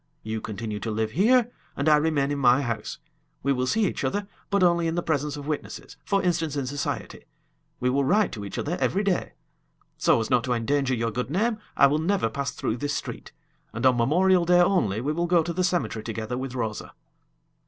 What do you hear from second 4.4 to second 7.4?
but only in the presence of witnesses for instance, in society.